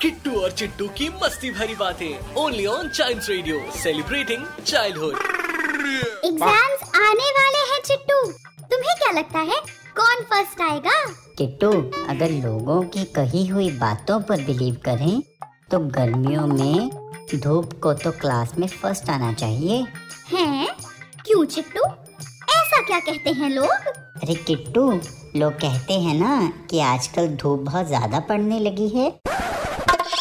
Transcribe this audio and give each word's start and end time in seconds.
Kittu 0.00 0.30
और 0.40 0.50
चिट्टू 0.52 0.86
की 0.96 1.08
मस्ती 1.22 1.50
भरी 1.50 1.74
बातें 1.74 2.34
only 2.36 2.64
on 2.66 2.88
child 2.88 3.22
radio 3.28 3.60
celebrating 3.74 4.42
childhood 4.64 5.14
exams 6.24 6.82
आने 6.96 7.30
वाले 7.36 7.62
हैं 7.70 7.80
चिट्टू। 7.84 8.20
तुम्हें 8.62 8.94
क्या 8.98 9.10
लगता 9.12 9.38
है 9.40 9.60
कौन 9.96 10.22
फ़र्स्ट 10.24 10.60
आएगा? 10.60 10.98
किट्टू 11.38 11.70
अगर 12.08 12.30
लोगों 12.44 12.82
की 12.88 13.04
कही 13.16 13.46
हुई 13.46 13.70
बातों 13.78 14.20
पर 14.20 14.44
बिलीव 14.44 14.76
करें 14.84 15.22
तो 15.70 15.78
गर्मियों 15.96 16.46
में 16.46 16.90
धूप 17.34 17.72
को 17.82 17.94
तो 17.94 18.10
क्लास 18.20 18.54
में 18.58 18.66
फ़र्स्ट 18.68 19.10
आना 19.10 19.32
चाहिए। 19.34 19.84
हैं? 20.30 20.68
क्यों 21.26 21.44
चिट्टू? 21.46 21.84
ऐसा 22.50 22.82
क्या 22.82 22.98
कहते 23.00 23.30
हैं 23.30 23.50
लोग? 23.50 23.70
अरे 23.70 24.34
किट्टू 24.36 24.90
लोग 25.36 25.52
कहते 25.62 25.94
हैं 26.00 26.14
ना 26.20 26.52
कि 26.70 26.80
आजकल 26.82 27.28
धूप 27.36 27.60
बहुत 27.60 27.86
ज़्यादा 27.86 28.20
पड़ने 28.28 28.60
लगी 28.60 28.88
है। 28.88 29.08